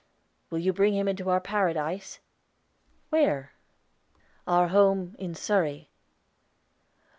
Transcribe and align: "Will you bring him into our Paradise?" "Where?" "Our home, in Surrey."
"Will 0.49 0.57
you 0.57 0.73
bring 0.73 0.95
him 0.95 1.07
into 1.07 1.29
our 1.29 1.39
Paradise?" 1.39 2.19
"Where?" 3.11 3.51
"Our 4.47 4.69
home, 4.69 5.15
in 5.19 5.35
Surrey." 5.35 5.91